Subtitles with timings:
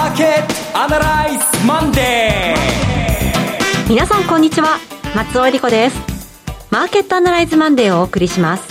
[0.00, 3.88] ーケットアナライズマンデー。
[3.90, 4.78] 皆さんこんにちは。
[5.14, 6.00] 松尾英里子です。
[6.70, 8.66] マーケットアナライズマンデーをお送りします。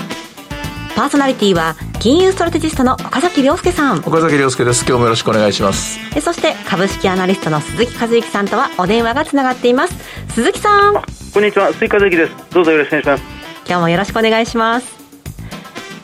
[0.95, 3.99] パーソナリティは金融ストラテジストの岡崎良介さん。
[3.99, 4.83] 岡崎良介です。
[4.87, 5.99] 今日もよろしくお願いします。
[6.19, 9.93] そして株式アナリストの鈴木一之さんとはお電話がつながっています。
[10.33, 10.95] 鈴木さん。
[10.95, 11.71] こんにちは。
[11.73, 12.33] 鈴木一之です。
[12.51, 13.23] どうぞよろしくお願いします。
[13.67, 14.97] 今日もよろしくお願いします。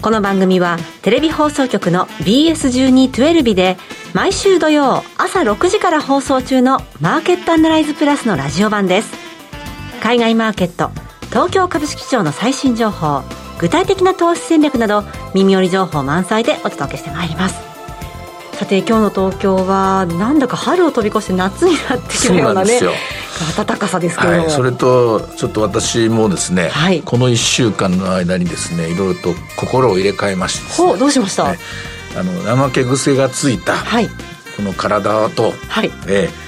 [0.03, 3.75] この番組はテレビ放送局の BS1212 で
[4.15, 9.11] 毎週土曜朝6時から放送中のマーケットアナライズプラスのラジオ版です。
[10.01, 10.89] 海外マーケット
[11.31, 13.23] 東京株式市場の最新情報
[13.59, 17.61] 具体的な投資戦略など耳寄り情報満載でお届けしてまいります。
[18.53, 22.79] さて今日の東京はなんだか春を飛び越して夏になっているようなね
[23.57, 31.57] 暖かさですけど、はい、それとちょっと私もですね、はい、この1週間の間にですねいろいろと心を入れ替えまして、うどうしました、ね、
[32.15, 32.31] あの
[32.67, 34.07] 怠け癖がついた、はい、
[34.55, 35.91] この体と、はい。
[36.07, 36.45] えー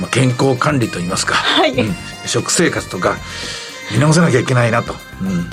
[0.00, 1.72] まあ、健康管理といいますか、はい。
[1.72, 1.94] うん、
[2.26, 3.16] 食生活とか
[3.92, 5.44] 見直さなきゃいけないなと、うんうん、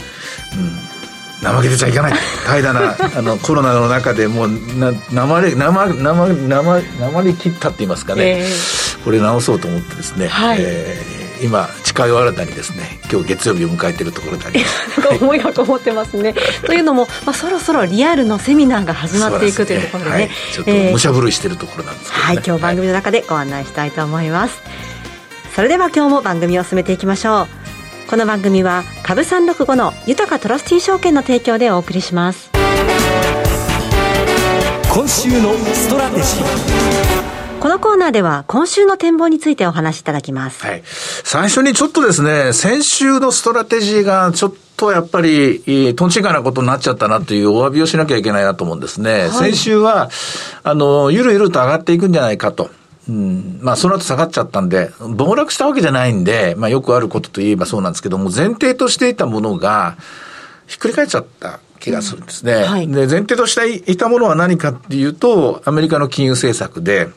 [1.42, 2.14] 怠けてちゃいけない。
[2.45, 15.00] 怠惰な あのコロナの中でもうな生れ生生生生り切ったって言いますかね、えー、これ直そうと思ってですね、はい、えー、今誓いを新たにですね今日月曜日を迎えているところであります。
[15.02, 16.34] なんか思いがこもってますね。
[16.66, 24.62] というのも、まあ、そろそろリアルのセミナーが始まっていくというところでね、はい、ちょっと武者震いしてるところなんですけど、ね、はい今日番組の中でご案内したいと思います、
[25.56, 27.48] それでは今日も番組を進めていきましょう。
[28.09, 32.50] この番組は株三六五の豊かトラスティー証券の提供でお送りします。
[34.92, 37.09] 今週のストラテジー
[37.60, 40.66] このコーナーでは今週の展望についてお話しいただきます。
[40.66, 40.84] はい。
[40.86, 49.24] 最初にちょっとですね、先週のストラテジーがちょっとやっぱり、とんちんかなことになっちゃったなというお詫びをしなきゃいけないなと思うんですね。
[49.24, 50.10] はい、先週は、
[50.64, 52.70] あの、ゆるゆると上がっていくんじゃないかと。
[53.10, 59.98] うん、まあその後下がっちゃったんで、暴落したわけじゃないんで、まあよくあることといえばそうなんですけども、前提としていたものが、
[60.66, 62.53] ひっくり返っちゃった気がするんですね。
[62.53, 67.09] うんはい、で、前提としていたものは何かっていうと、アメリカの金融政策で、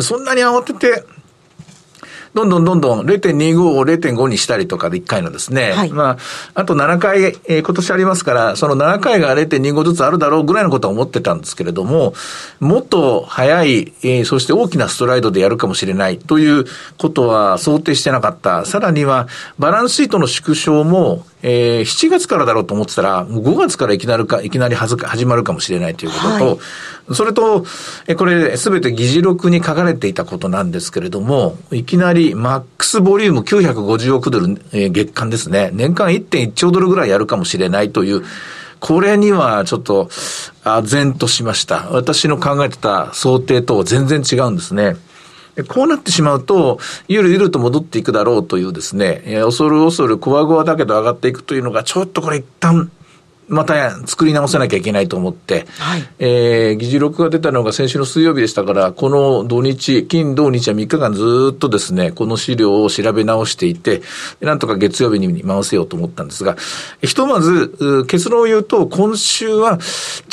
[0.00, 1.04] そんなに慌てて、
[2.36, 5.72] どんどんどんどん0.25を0.5にしたりとかで1回のですね。
[5.72, 6.18] はい、まあ、
[6.52, 12.12] あと7回、えー、今年ありますから、その7回が0.25ずつあるだろうぐらいのことは思ってたんですけれども、
[12.60, 16.66] もっと早い、えー、そして大きなストライドでやるかもしれないという
[16.98, 18.66] ことは想定してなかった。
[18.66, 19.28] さらには、
[19.58, 26.58] バランスシートの縮小も、えー、7月からだろうと思ってたら、5月からいきなりか、いきなりはず始まるかもしれないということと、はい
[27.12, 27.64] それと、
[28.16, 35.70] これすべて議事録に書かれていたことなんですけれども、いきなりマックスボリューム950億ドル、えー、月間ですね。
[35.72, 38.24] 年間1.1兆ドルぐらいやるかもしれないという、
[38.80, 40.10] これにはちょっと、
[40.64, 41.90] あ然としました。
[41.92, 44.96] 私の考えてた想定とは全然違うんですね。
[45.64, 46.78] こうなってしまうと、
[47.08, 52.90] ゆるゆると戻っていくだろうというですね、恐る恐るこわごわだけど上がっていくというのが、ちょっとこれ一旦
[53.48, 64.02] また作り直さなきゃいけないと思って、はい、えー、議事録が出たのが先週の水曜日でしたから、この土日、金土日は3日間ずっとですね、この資料を調べ直していて、
[64.40, 66.56] なんとか月曜日に回せようと思ったんですが、
[67.02, 69.78] ひとまず、結論を言うと、今週は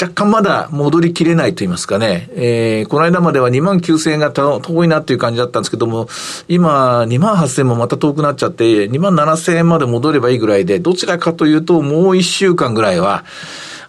[0.01, 6.07] 若干まだ戻りきれないと言いますかね、えー、この間までは2万9000円が遠いなっていう感じだったんですけども、
[6.47, 13.23] 今、2万8000円もまた遠くなっちゃって、2万7000円まで戻ればいいぐらいで、どちらかというと、もう1週間ぐらいはは、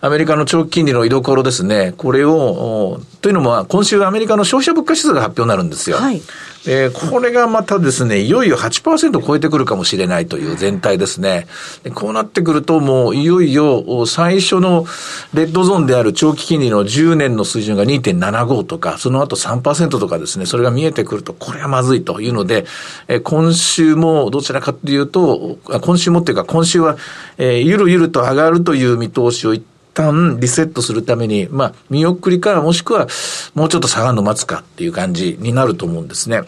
[0.04, 5.96] アメリカの長期金利の居所ですね、これを、というのも、今週アメリカの消費者物価指数が発表になるんですよ。
[5.96, 6.20] はい。
[6.66, 11.46] えこれがまたですね、いよいよ8%超えてくるかもしれないという全体ですね。
[11.94, 14.84] こうなってくると、もういよいよ最初の
[15.32, 22.66] レッドゾーンである長期金利の10年の水準が2.75とか、その後3%とかですね、それが見えてくると、これはまずいというので、
[23.08, 26.98] え今週もどちらかというと、今週もっていうか今週は、
[27.38, 29.54] えゆるゆると上がるという見通しを
[29.94, 33.06] 旦リセットするために、まあ、見送りからもしくは
[33.54, 36.42] もうちょっと下がるの待つかっていう感じになると思うんですね。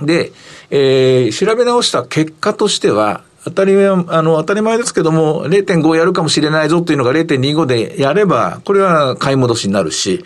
[0.00, 0.32] で、
[0.70, 10.24] えー、調べ直した結果としては、当たり前、あの、当たり前ですけども、0.5やるかもしれないぞというのが0.25でやれば、これは買い戻しになるし、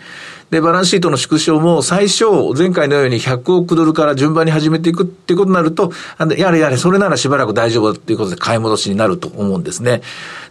[0.53, 5.91] で、バランスシートの縮小も最初、前回のように100億ドルから順番に始めていくっていうことになると、
[6.37, 10.03] やれやれ、それならしばらく大丈夫っていうことで買い戻しになると思うんですね。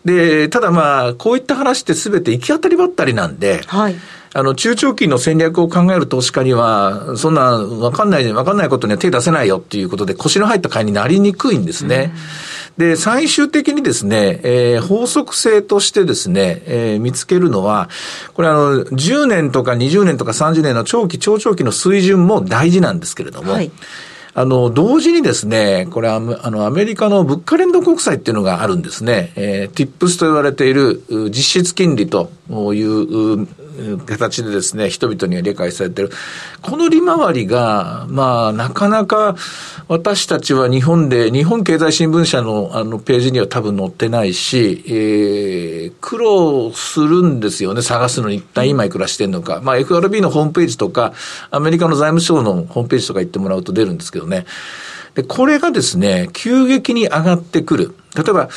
[0.04, 3.94] で、ただまあ、こういった話って全て行き当たりばったりなんで、はい。
[4.34, 12.12] あの、中長期の戦略を考える投資家には、そんな、わかんない、わかんないことには手出せないよっていうことで、腰の入った買いになりにくいんですね。
[12.78, 17.88] で、最終的にですね、えー、法則性としてですね、えー、見つけるのは、
[18.34, 23.70] これあの、10年とか20年とか30年の長期、長長期の水準も大事なんですけれども、はい
[24.34, 29.32] あの、同時にですね、これあの、アメリカの物価連動国債っていうのがあるんですね。
[29.36, 32.30] えー、ティップスと言われている実質金利と
[32.72, 33.46] いう
[34.06, 36.10] 形でですね、人々には理解されてる。
[36.60, 39.36] この利回りが、まあ、なかなか
[39.88, 49.60] 私たちは日本で、日本経済新聞社のあのページには多分載ってないし、えー、苦労するんですよね、探すのに一体今いくらしてんのか。
[49.62, 51.12] まあ、FRB のホームページとか、
[51.50, 54.46] アメリカの財務省のホームページとか行ってもらうと出るんですけどね。
[55.14, 57.94] で、これがですね、急激に上がってくる。
[58.14, 58.48] 例えば、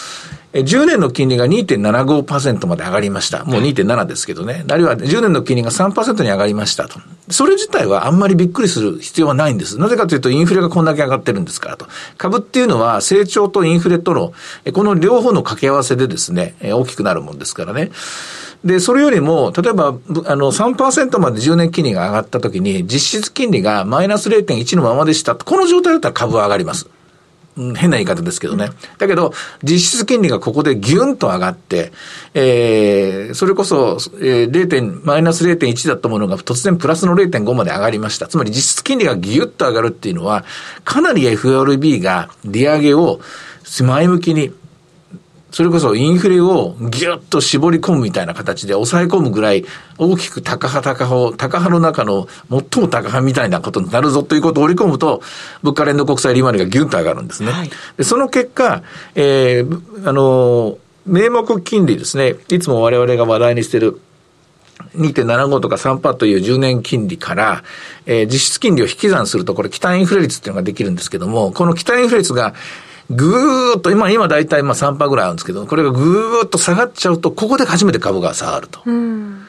[0.53, 3.43] 10年の金利が2.75%まで上がりました。
[3.43, 4.63] もう2.7ですけどね。
[4.69, 6.99] あるいは10年の金利が3%に上がりましたと。
[7.29, 9.77] それ自体はあんまりびっくりする必要はないんです。
[9.77, 11.87] なぜかというとインフレがこんだけ上がってるんですからと。
[12.17, 14.33] 株っていうのは成長とインフレとの、
[14.73, 17.91] この両方の掛け合わせでですね、大きくなるもんですからね。
[18.63, 19.89] で、それよりも、例えば、
[20.25, 25.35] あの、3%まで10年金利が上がったときに、実質金利がマイナス0.1のままでした。
[25.35, 26.87] この状態だったら株は上がります。
[27.55, 28.69] 変な言い方ですけどね。
[28.97, 31.91] だけど、実質金利がここでギュンと上がって、
[32.33, 35.05] えー、それこそ、えー、0.
[35.05, 38.27] マイナス0.1だったものが突然プラスの0.5まで上がりました。
[38.27, 40.43] つまり実質金利がギュッと上がるっていうのは、
[40.83, 43.21] かなり FRB が利上げを
[43.83, 44.53] 前向きに
[45.55, 49.63] それこそインフレをぎゅっと絞り込むみたいな形で抑え込むぐらい
[49.97, 55.21] 大きく高派高派高派の中の最も高派みたいなことになるぞということを織り込むと、
[55.63, 57.53] 物価連動国債利回りがぎゅっと上がるんですね。
[57.53, 58.83] はい、でその結果、
[59.15, 64.01] えー、あの、名目金利ですね、いつも我々が話題にしている
[64.97, 67.63] 2.75とか3%という10年金利から、
[68.05, 72.53] えー、実質金利を引き算すると、これ期待インフレ率っていうのができるんですけども、この期待インフレ率が
[73.09, 78.81] ぐーっと、今、今大体まあ3%ぐらいあるんですけど、これがぐーっと下がっちゃうと、ここで初めて株が下がると。
[78.85, 79.45] うん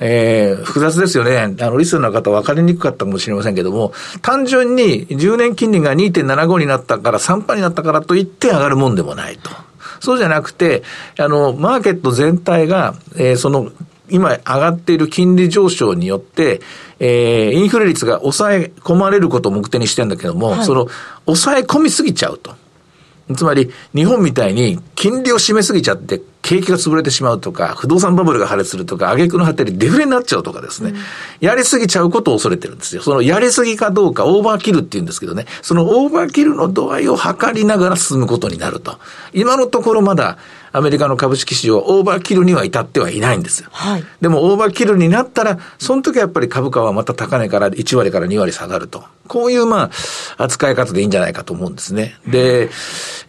[0.00, 1.38] えー、複雑ですよね。
[1.60, 3.92] あの、リスナーの方分かりにくかったかもしれませんけども、
[4.22, 9.50] 単純に10年金利が2.75になったから、3%になったからといって上がるもんでもないと。
[10.00, 10.82] そうじゃなくて、
[11.18, 13.70] あの、マーケット全体が、えー、その、
[14.10, 16.60] 今上がっている金利上昇によって、
[16.98, 20.88] えー、インフレ率が抑え込まれることを目的にしてるんだけども、はい、その、
[21.24, 22.54] 抑え込みすぎちゃうと。
[23.36, 30.96] つまり、日本みたいに金利を締めすぎちゃって、景気が潰れてしまうとか、不動産バブルが破裂するとか、挙句の果てにデフレになっちゃうとかですね、うん、
[31.40, 33.02] やりすぎちゃうことを恐れてるんですよ。
[33.02, 38.98] そのやりすぎかどうか、オーバーキルって言うんですけどね、そのオーバーキルの度合いを測りながら進むことになると。
[39.32, 40.36] 今のところまだ、
[40.74, 43.68] アメリカの株式市場、オーバーキルには至ってはいないんですよ。
[43.70, 49.04] はい、でも、オーバーキルになったら、その時はやっぱり株価はまた高値から1割から2割下がると。
[49.28, 49.90] こういう、ま
[50.38, 52.16] あ、扱い方でいいんじゃないかと思うんですね。
[52.26, 52.70] で、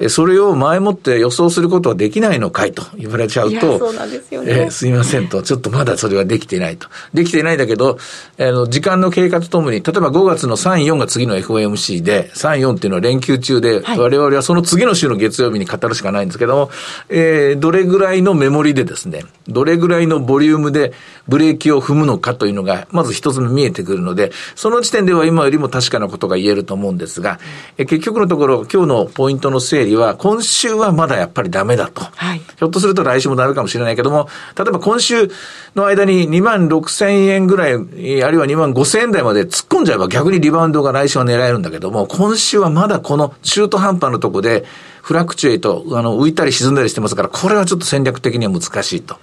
[0.09, 4.51] それを前もって予想することはできないのかいと言われちゃうと、そうなんですよね。
[4.51, 6.87] えー、すいませんと、ちょっとまだそれはできていないと。
[7.13, 7.97] できていないんだけど、
[8.37, 16.69] あの、時間の経過とともに、例えば5月の3、4が次の FOMC で、3、4っていうのは連休中で、はい、我々はその次の週の月曜日に語るしかないんですけども、
[17.07, 20.93] えー、どれぐらいのメモリでですね、どれぐらいのボリュームで
[21.27, 27.39] ブレーキを踏むのかというのが、まず一つ目見えてくるので、その時点では今よりも確かなことが言えると思うんですが、
[27.77, 32.01] え結局のところ、今日のポイントの整理は、今週はまだやっぱりダメだと。
[32.15, 34.27] はい、ひょっとすると来週もダメかもしれないけども、
[34.57, 35.29] 例えば今週
[35.75, 44.65] の間に2万6千円ぐらい、あるいは2万5千円台まで突っ込んじゃえば逆にリバウンドが来週は狙えるんだけども、今週はまだこの中途半端のとこで、
[45.05, 49.17] フラクチュエイト、あの、浮いたり沈んだりしてますから、これはちょっと戦略的には難しいと。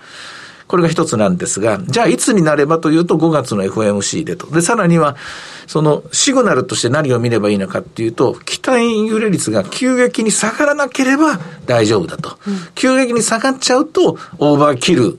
[0.69, 4.47] これが一つなんですが、じゃあいつになればというと5月の FOMC でと。
[4.47, 5.17] で、さらには、
[5.67, 12.39] そのシグナルとして何を見ればいいのかっていうと、期待インフレ率が急激に下がらなければ大丈夫だと。
[12.47, 15.19] うん、急激に下がっちゃうと、オーバーキル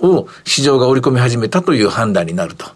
[0.00, 2.66] を市場が織り込み始めたという判断になると。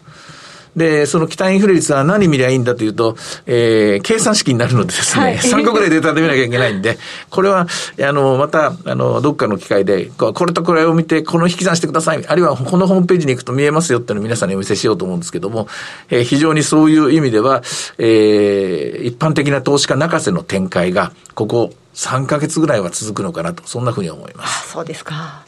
[0.77, 3.17] で、その期待インフレ率は何見りゃいいんだというと、
[3.47, 6.99] えー、計算式になるのでですね、はい、3個ぐらいデータで見なきゃいけないんで、
[7.31, 7.67] これは、
[8.01, 12.25] あの、また、あの、どっかの機会で、これとこれを見て、この引き算してください。
[12.27, 15.67] あるいは、このホームページに行くと見えますよっていうのを皆さんにお見せしようと思うんですけども、
[16.09, 17.63] えー、非常にそういう意味では、
[17.97, 24.69] えー、一般的な投資家泣かせの展開が、ここ3ヶ月ぐらいは続くのかなと、そんなふうに思います。
[24.69, 25.43] そうですか。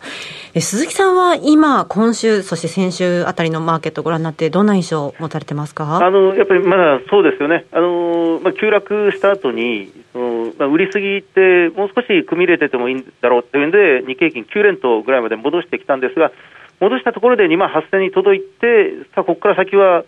[0.58, 6.03] 鈴木さんは今、今週、そして先週あたりのマーケットご覧になって、どんな印象を持たれてますか？
[6.03, 16.32] あのやっぱりまだそうですよね、あのまあ、急落した後にそのまあ、売りすぎて、もう少し組み入れててもいいんだろうというんで、日経平均9連投ぐらいまで戻してきたんですが、
[16.79, 20.03] 戻したところで2万8000に届いて、さあ、ここから先は、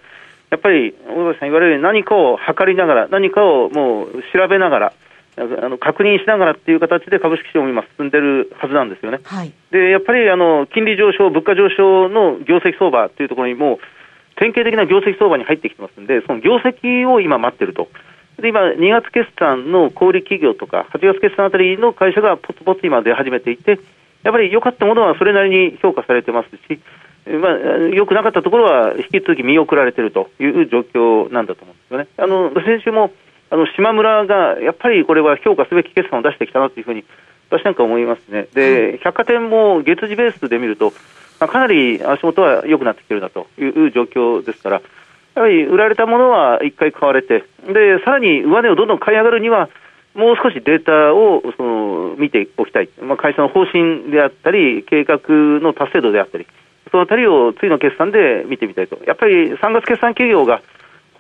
[0.49, 4.93] やっぱり大崎さん言われるように何かを測りながら、何かをもう調べながら、
[5.37, 9.19] あの確認しながらっていう形で株式市場も今進んでるはずなんですよね。
[9.23, 9.53] はい。
[9.71, 13.77] で、やっぱりあの金利上昇、物価上昇の業績相場っていうところにもう
[14.35, 17.87] 典型的な業績相場に入ってきてますんで、その業績を今待ってると。
[18.41, 23.79] で、今、2月決算の小売企業とか、8月決算あたりの会社がポツポツ今出始めていて、
[24.23, 26.79] やっぱり良かったものはそれなりに評価されてますし、
[27.25, 27.51] まあ、
[27.93, 32.07] 良くなかったところは引き続き見送られているという状況なんだと思うんですよね。
[32.17, 33.11] あの、先週も、
[33.51, 37.03] あの、島村が、やっぱりこれは評価すべき決算を出してきたなというふうに、
[37.49, 38.47] 私なんか思いますね。
[38.53, 40.93] で、百貨店も月次ベースで見ると、
[41.39, 44.81] まあ、かなり足元は良くなってきてるなという状況ですから、
[45.35, 49.69] やはり売られたものは一回買われて、で、さらに上値をどんどん買い上がるには、
[50.13, 56.47] もう少しデータをその見ておきたい、まあ、会社の方針であったり、計画の達成度であったり、
[56.89, 60.61] そのあたりを次の決算で見てみたいと、やっぱり3月決算企業が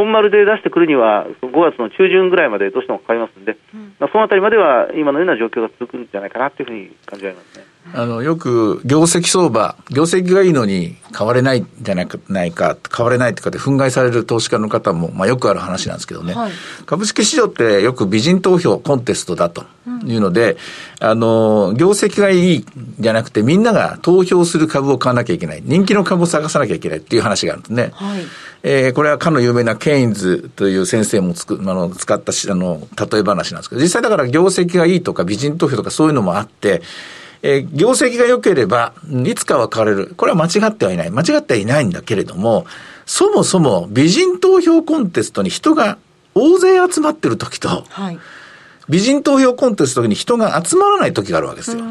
[0.01, 3.57] 本丸で出してくるには、5月の中旬ぐらいまでどうしてもかかりますので、
[3.99, 7.70] まあ、そのあたりまでは今のような状況が続くんじゃないかなというふうに感じられますね。
[7.93, 16.33] あの、よく、業績相場、業績がいいのに買われないんじゃないか、ないか買われないとかで憤慨される投資家の方も、まあよくある話なんですけどね。
[16.33, 16.51] はい
[16.85, 19.65] 株式市場ってよく美人投票コンテストだと
[20.05, 20.57] いうので、
[20.99, 22.65] あの、業績がいいん
[22.99, 25.61] じゃなくてみんなが投票する株を買わなきゃいけない。
[25.63, 27.91] 人気の株を探さなきゃいけないっていう話があるんですね。
[27.93, 28.21] はい。
[28.63, 36.81] えーこれはかの有名なケインズという先生もつく、あの、使ったし、あの、例え話なんですけど、実際だから業績がいいとか美人投票とかそういうのもあって、
[37.43, 40.13] えー業績が良ければ、うんいつかは買われる。
[40.15, 41.11] これは間違ってはいない。
[41.11, 42.65] 間違ってはいないんだけれども、
[43.05, 45.97] そもそも美人投票コンテストに人が
[46.33, 48.19] 大勢集まってる時と、はい。
[48.89, 51.83] 美人投票コンテストに人が集まらない時があるわけですよ。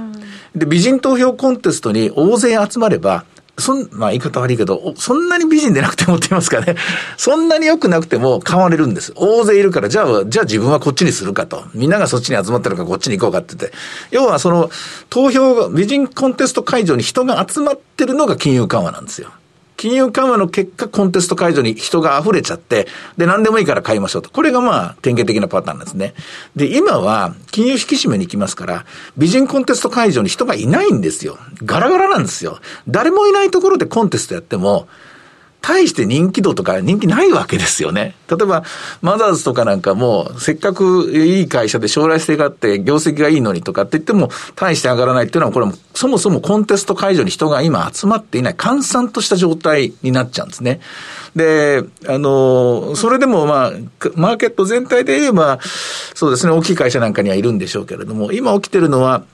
[0.55, 3.25] で、美人投票コンテストに大勢集まれば、
[3.61, 6.77] そん、まあ言い方悪いけど、そんなに美人でなくてもって言いますかね。
[7.17, 9.13] そんなに良くなくても買われるんです。
[9.17, 11.65] 大勢いるから、じゃあ、じゃあ自分はこっちにするかと。
[11.75, 13.77] みんながそっちに集まってるからこっちに行こうかって言って。
[14.11, 14.71] 要はその、
[15.09, 19.31] 投票、美人コンテスト会場に人が集まってるのが金融緩和なんですよ。
[19.81, 24.29] 金融緩和の結果、コンテスト会場に人が溢れちゃって、で、何でもいいから買いましょうと。
[24.29, 26.13] これがまあ、典型的なパターンなんですね。
[26.55, 28.85] で、今は、金融引き締めに行きますから、
[29.17, 31.39] 美人コンテスト会場に人がいないんですよ。
[31.65, 32.59] ガラガラなんですよ。
[32.89, 34.87] 誰もいないところでコンテストやっても、
[35.63, 38.15] 大して人気度とか人気ないわけですよね。
[38.29, 38.65] 例えば、
[39.03, 50.81] マザーズとかなんかも、せっかくいい会社で将来性があって、業績がいいのにとかって言っても、大して上がらないっていうのは、これも、そもそもコンテスト会場に人が今集まっていない、閑散とした状態になっちゃうんですね。
[51.37, 53.73] で、あの、それでもまあ、
[54.15, 55.59] マーケット全体で言えば、
[56.15, 59.25] そうですね、大きい会社なんかにはいるんでしょうけれども、今起きてるのは、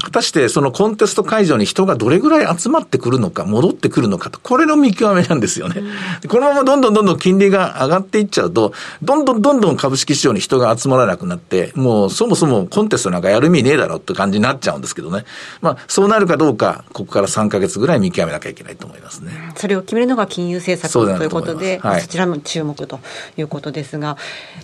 [0.00, 5.82] 果たしてそのコンテスト会場に人がどれぐらい集まってくるのか、戻ってくるのかと、これの見極めなんですよね。
[6.28, 15.24] このままどんどんどんどん金利が上がっていっちゃうと、どんどんどんどん株式市場に人が集まらなくなって、もうそもそもコンテストなんかやる意味ねえだろって感じになっちゃうんですけどね。
[15.62, 19.32] まあ、そうなるかどうか、ここから3ヶ月ぐらい見極めなきゃいけないと思いますね。
[19.56, 23.00] それを決めるのが金融政策ということで、と思いますはいそちらも注目と
[23.36, 24.16] いうことですが、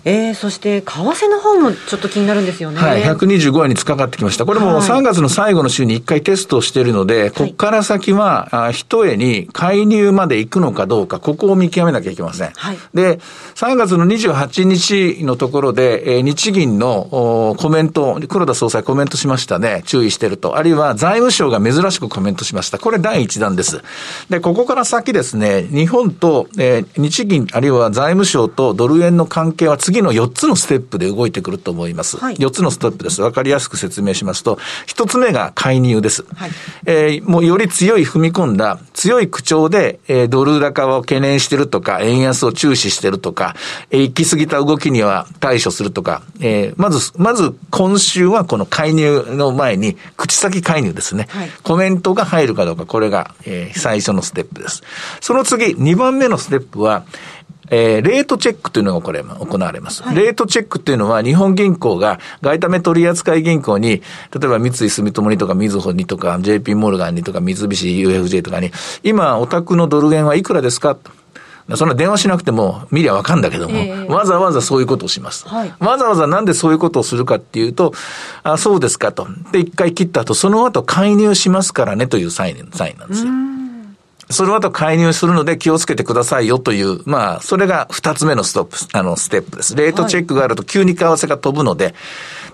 [0.05, 2.79] えー、そして為替の方もちょっと気になるんですよね。
[2.79, 4.45] はい、125円に突っかかってきました。
[4.45, 12.51] これもはい3月の最後の週に1回テストをしているので、ここから先は、あ一重に介入まで行くのかどうか、ここを見極めなきゃいけません。
[12.55, 13.19] はいで、
[13.55, 19.83] 3月の28日のところで、えー日銀のおコメント、黒田総裁コメントしましたね。
[19.85, 20.57] 注意してると。
[20.57, 22.79] あるいは財務省が珍しくコメントしました。
[22.79, 23.81] これ第一弾です。
[24.29, 32.17] で、ここから先ですね、日本と、えー日銀、あるいは財務省とドル円の関係は次の4つのステップで動いてくると思います。
[32.17, 33.21] はい4つのステップです。
[33.21, 36.25] わかりやすく説明しますと、1つ目が介入です。
[36.35, 36.51] はい
[36.85, 43.55] えーもうより強い踏み込んだ、強い口調で、えードル高を懸念してるとか、円安を注視してるとか、
[43.89, 51.27] えー行き過ぎた動きには対処するとか、えーまず、まず今週はこの介入の前に、口先介入ですね。
[51.29, 54.83] はいコメントが入るかどうか、これが、えー最初のステップです。
[55.21, 57.03] その次、2番目のステップは、
[57.69, 60.03] えーレートチェックというのがこれ行われます。
[60.13, 64.01] レートチェックというのは日本銀行が外為取扱銀行に、例
[64.43, 68.71] えば三井住友にとかみずほにとか JP モルガンにとか三菱 UFJ とかに、
[69.03, 70.97] 今お宅のドル円はいくらですか
[71.73, 75.47] そんな電話しなくても見りゃわかんだけども、ええわざわざそういうことをします。
[75.47, 77.93] はいわざわざなんでそういうことをするかっていうと、
[78.43, 79.27] あ、そうですかと。
[79.51, 83.31] で、一回切った後、その後介入しますからねというサイン、サインなんですよ。
[84.29, 89.75] その後介入するので気をつけてくださいよという、まあ、それが二つ目のストップ、あの、ステップです。
[89.75, 91.93] レートチェックがあると急に為替が飛ぶので、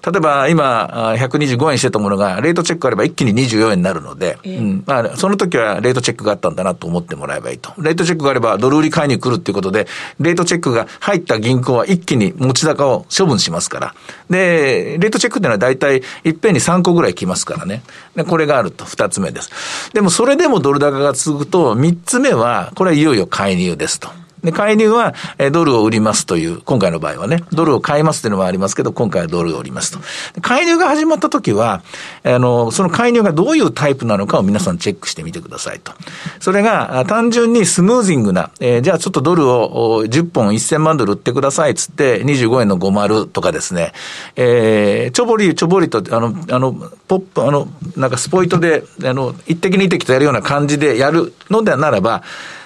[0.04, 4.84] 例えば今、125円してたものが、レートチェックがあれば一気に24円になるので、えー、うん。
[4.86, 7.72] まあ、その時はレートチェックがあったんだなと思ってもらえばいいと。
[7.78, 9.88] レートチェックがあればドル売り買いに来るっていうことで、
[10.20, 13.96] レートチェックが入った銀行は一気に持ち高を処分しますから。
[14.30, 17.84] で、レートチェックっていうのは大体いっぺんに3個ぐらい来ますからね。
[18.16, 19.92] で、これがあると二つ目です。
[19.94, 24.10] でもそれでもドル高が続くと、3つ目は、これはいよいよ介入ですと。
[24.43, 30.00] で、介入は、えドルを売りますという、今回の場合はね、ドルを買いますというのもありますけど、今回はドルを売りますと。
[30.41, 31.83] 介入が始まった時は、
[32.24, 35.93] あの、その介入がどういうタイプなのかを皆さんチェックしてみてくださいと。
[36.39, 43.93] それが、単純にスムージングな、えー、じゃあちょっとドルを10本1000万ドル売ってくださいっつって、25円の50とかですね、
[44.36, 46.74] えー、ちょぼりちょぼりと、あの、あの、
[47.07, 52.24] ポップ、あの、なんかスポイトで、あの、一滴二滴とやるような感じでやるのではならば、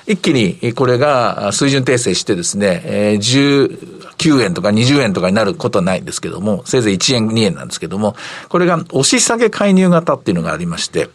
[0.07, 3.77] 一気にこれが水準訂正してですね、えー、
[4.17, 8.15] 19円とか20円とかになることはないんですけども、せいぜい1円2円なんですけども、
[8.49, 11.09] これが押し下げ介入型っていうのがありまして、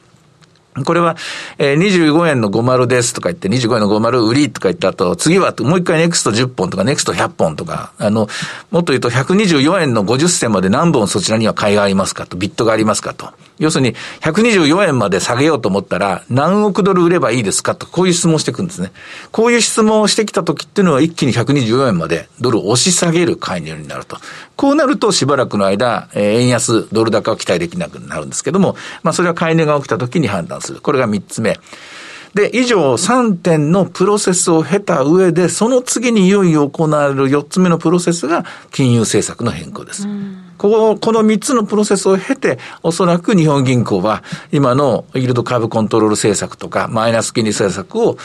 [0.85, 1.17] これは、
[1.59, 8.29] えー、25円の50ですとか言って、25円の50売りとか言った後、次はもう一回ネクスト10本とか、ネクスト100本とか、あの、
[8.71, 13.33] もっと言うと124円の50銭まで何本そちらには買いがありますかと、ビットがありますかと。
[13.59, 18.93] 要するに、124円まで下げようと思ったら、何億ドル売ればいいですかと、こういう質問をしていくんですね。
[19.33, 24.17] こういう質問をしてきた時っていうのは、一気に124円までドルを押し下げる介入になると。
[24.57, 30.81] こうなると、しばらくの間、えー、円安、ドル高を期待できなくなるんですけども、まあ、それは介入が起きた時に判断する。
[30.81, 31.59] これが3つ目。
[32.35, 40.07] で、以上3点のプロセスを経た上で、その次にいよいよ行われる4つ目のプロセスが金融政策の変更です。
[40.61, 48.19] ここの3つのプロセスを経て、おそらく日本銀行は、今のイールドカーブコントロール政策とか、マイナス金利政策を、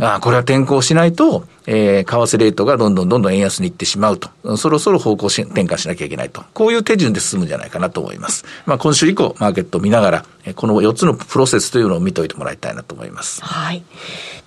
[0.00, 4.56] あこれは転向しないと、えー、為替レートがどんどんどんどん円安に行ってしまうと。
[4.56, 6.42] そろそろ方向転換しなきゃいけないと。
[6.54, 8.46] こういう手順で進むんじゃないかなと思います。
[8.64, 10.24] まあ、今週以降、マーケットを見ながら、
[10.56, 13.44] この4つのプロセスというのを見ておいてもらいたいなと思います。
[13.44, 13.82] はい。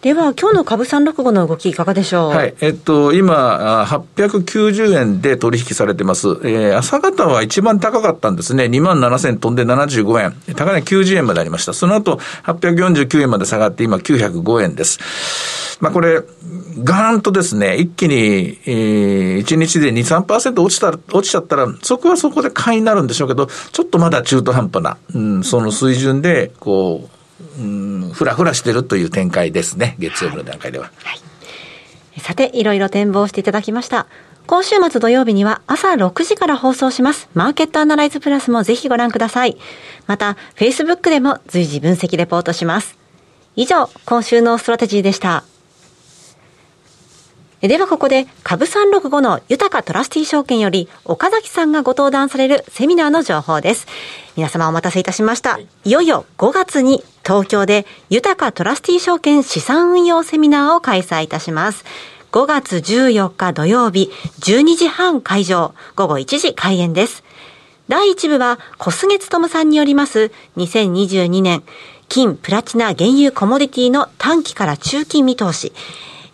[0.01, 2.29] では、今日の株三六五の動きいかがでしょう？
[2.29, 2.53] はい。
[2.61, 6.27] えっと、今、890円で取引されてます。
[6.43, 8.65] えー、朝方は一番高かったんですね。
[8.65, 10.35] 2万7000飛んで75円。
[10.55, 11.73] 高値90円までありました。
[11.73, 14.99] その後、849円まで下がって、今905円です。
[15.81, 16.21] まあこれ、
[16.83, 27.09] ガーンとですね、一気に、えー、1日で2、3%落ちた、落ちちゃったら、そこはそこで買いになるんでしょうけど、ちょっとまだ中途半端な、うん、その水準で、こ
[27.57, 30.91] う、うん、ふらふらしてるという展開ですね、月曜日の段階では。
[31.03, 31.15] は
[32.15, 34.07] い、さて、いろいろ展望していただきました。
[34.48, 37.29] 今週末土曜日には朝6時から放送します。
[37.33, 39.57] マーケットアナライズプラスもぜひご覧ください。
[40.05, 42.98] また、Facebook でも随時分析レポートします。
[43.55, 45.44] 以上、今週のストラテジーでした。
[47.67, 53.87] ではここで株365の豊トラスティ証券より岡崎さんがご登壇されるセミナーの情報です。
[54.35, 55.57] 皆様お待たせいたしました。
[55.83, 61.85] いよいよ5月に東京で豊トラスティ証券資産運用セミナーを開催いたします。
[62.31, 67.23] 5月14日土曜日12時半会場、午後1時開演です。
[67.87, 71.63] 第1部は小菅勤さんによります2022年
[72.09, 75.71] 金、プラチナ、原油、コモディティの短期から中期見通し。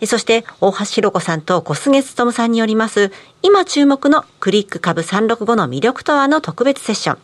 [0.06, 3.12] そして、大橋弘子さんと小菅勤さんによります、
[3.42, 7.18] 今注目のクリック株365の魅力とはの特別セッション。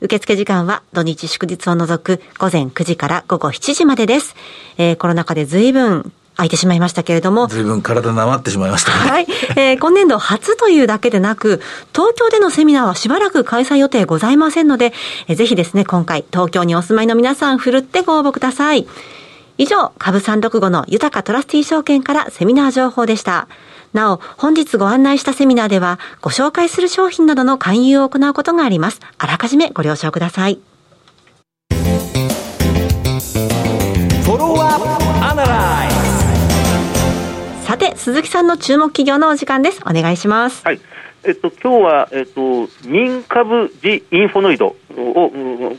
[0.00, 4.34] 受付時間は土日祝日を除く午前9時から午後7時までです。
[4.76, 7.46] えー、コロナ禍で随分空いてしまいましたけれども。
[7.46, 9.10] 随分体なまってしまいましたね。
[9.10, 9.26] はい。
[9.50, 11.60] えー、今年度初というだけでなく、
[11.92, 14.92] 東京でのセミナーはしばらく開催予定ございませんので、
[15.28, 18.86] えー、ぜひですね、今回、東京にお住まいの皆さん、ふるってご応募ください。
[19.62, 23.46] 以上、株365の豊かトラスティ証券からセミナー情報でした。
[23.92, 28.98] なお、本日ご案内したセミナーでは、ご紹介する商品などの勧誘を行うことがあります。
[29.18, 30.58] あらかじめご了承ください。
[37.64, 39.80] さて、鈴木さんの注目企業のお時間です。
[39.86, 40.62] お願いします。
[40.64, 40.80] はい。
[41.24, 45.30] えっと、今日は、えっと、民株ジインフォノイドを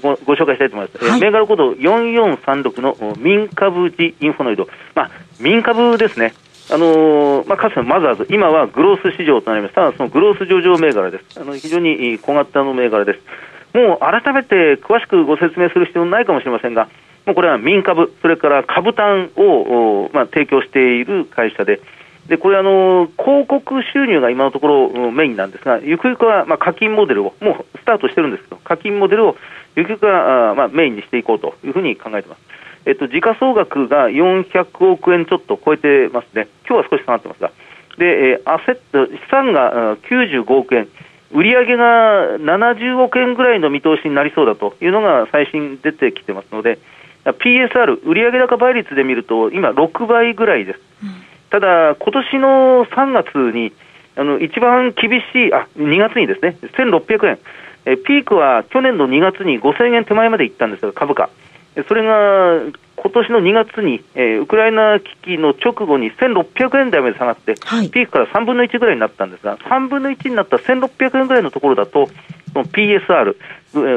[0.02, 1.06] ごご紹介したいと思います。
[1.06, 4.67] はい、銘柄コード4436の民株ジインフォノイド。
[4.95, 6.34] まあ、民株ですね。
[6.71, 11.39] あのー、まあ、かつてのマザーズ、今はグロース市場となりました、そのグロース上場銘柄です。
[11.39, 13.19] あの非常に小型の銘柄です。
[13.78, 16.88] もう改めて詳しくご説明する必要ないかもしれませんが、
[17.26, 21.82] もうこれは民株、それから株単を、まあ、提供している会社で、
[22.28, 29.36] でこれあの、広告収入が今のところメインなんですが、ゆくゆくは、まあ、課金モデルを、もうスタートしてるんですけど、課金モデルを
[29.76, 32.42] ゆくゆくは、まあ、メインにしていこうというふうに考えてます。
[32.86, 37.52] えっと、時価総額が400億円ちょっと超えてますね、今日は少し下がってますが、
[37.98, 40.88] で、えー、アセット、資産が95億円、
[41.32, 46.78] 売上が70億円ぐらいの見通しになりそうだというのが最新出てきてますので、
[47.26, 50.80] PSR、売上高倍率で見ると、今、6倍ぐらいです。
[51.04, 51.23] うん、
[51.54, 53.72] ただ、今年の3月に、
[54.16, 57.39] あの一番厳しい、あ2月にですね、1600円、
[57.86, 61.30] えピークは去年の2月に5000円手前までいったんですが、株価。
[61.88, 62.60] それが
[63.04, 72.10] 今年の2月に、えー、ウクライナ危機の直後に1600円台まで下がって、はい、ピークから3分の1ぐらいになったんですが、3分の1になった1600円ぐらいのところだと、
[72.54, 73.36] PSR、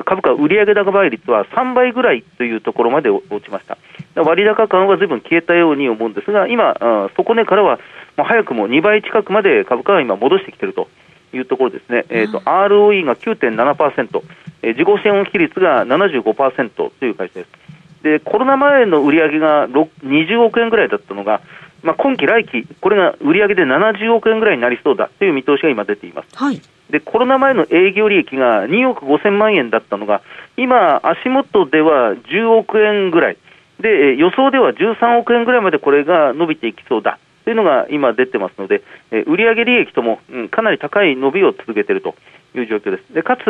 [0.04, 3.78] 株価売上高倍率は3倍ぐらいというところまで落ちました。
[4.16, 6.74] 割高感はずいぶん消えたように思うんですが、今、
[7.16, 7.78] 底値からは、
[8.16, 10.88] まあ、早くも2倍近くまで株価が今戻してきていると
[11.32, 12.06] いうところですね。
[12.08, 14.22] えっ、ー、と、ROE が9.7%、
[14.62, 17.65] えー、自己資本比率が75%という会社です。
[18.06, 21.40] で、コロナ前の売上が20億円ぐらいだったのが、
[21.82, 26.36] まあ、今期来期、これが売上で70億円ぐらいになりそうだという見通しが今出ています。
[26.36, 30.22] はいでコロナ前の営業利益が2億5000万円だったのが、
[30.56, 33.36] 今、足元では10億円ぐらい、
[33.80, 38.84] で予想では13億円ぐらいまでこれが伸びていきそうだというのが今出てますので、
[39.26, 42.14] 売上利益とも、うん、かなり高い伸びを続けていると
[42.54, 43.12] いう状況です。
[43.12, 43.44] でかつ、え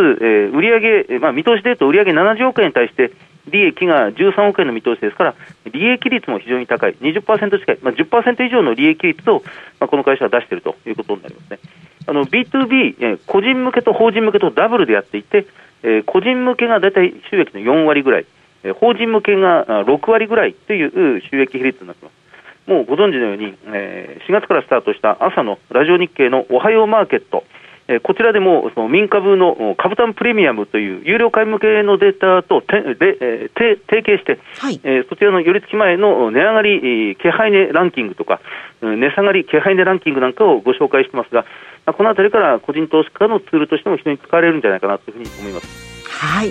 [0.51, 0.63] ー、売
[1.11, 3.13] 上、まあ、見通しでいうと売上70億円に対して
[3.49, 5.35] 利益が13億円の見通しですから、
[5.73, 9.43] 利益率も非常に高い、20%近い、まあ、10%以上の利益率を、
[9.81, 11.59] まあ、この会社は出しているということになりますね。
[12.07, 15.47] B2B、えー、個人向けと法人向けとダブルでやっていて、
[15.83, 18.27] えー、個人向けが大体収益の4割ぐらい、
[18.63, 22.27] えー、法人向けが6割ぐらいという収益比率になっています。
[22.67, 27.45] もうご存知のように、えー、4月からスタートした朝のラジオ日経のおはようマーケット、
[27.89, 38.41] えー、こちらでもその民株の株単プレミアムという有料会向けのデータとてで、えー、提携して、はい、えー、そちらの寄り付き前の値上がり気配値ランキングとか、
[38.83, 41.45] 値下がり気配値ランキングなんかをご紹介してますが、
[41.93, 46.09] このあたりから個人投資家のツールとしても非常に使われるんじゃないかなというふうに思います。
[46.09, 46.49] はい。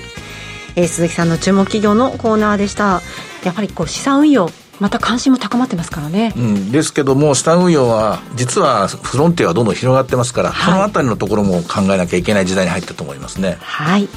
[0.78, 3.02] えー、鈴木さんの注目企業のコーナーでした。
[3.44, 4.48] やっぱりこう資産運用
[4.80, 13.58] また関心も高まってますからね、うん、ですけども、資産運用は、実はフロンティアはどんどん広がってますから、はい、このあたりのところも考えなきゃいけない時代に入ったと思いますね。
[13.62, 14.10] はい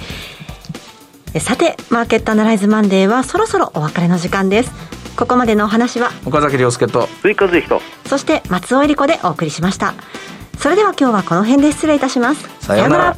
[1.41, 4.73] さて、マーケットアナライズマンデーはそろそろお別れの時間です。
[5.15, 9.95] ここまでのお話は、岡崎亮介と、追加税人、そして松尾恵理子でお送りしました。
[10.59, 12.49] それでは今日はこの辺で失礼いたします。
[12.61, 13.17] さようなら。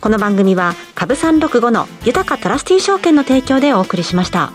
[0.00, 4.52] この番組は、株365の豊かトラスティ証券の提供でお送りしました。